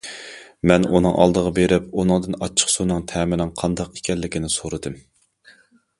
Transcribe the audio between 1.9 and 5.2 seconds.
ئۇنىڭدىن ئاچچىقسۇنىڭ تەمىنىڭ قانداق ئىكەنلىكىنى سورىدىم.